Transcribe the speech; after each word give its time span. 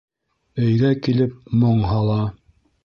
Өйгә 0.63 0.91
килеп 1.09 1.37
моң 1.65 1.87
һала. 1.93 2.21